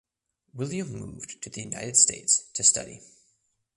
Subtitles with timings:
[0.55, 3.03] William moved to the United States to study.